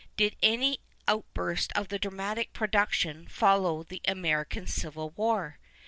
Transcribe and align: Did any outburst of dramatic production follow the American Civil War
Did 0.17 0.35
any 0.41 0.79
outburst 1.07 1.71
of 1.73 1.87
dramatic 1.89 2.53
production 2.53 3.27
follow 3.27 3.83
the 3.83 4.01
American 4.07 4.65
Civil 4.65 5.11
War 5.11 5.59